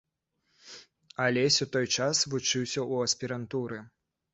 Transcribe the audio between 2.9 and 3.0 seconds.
ў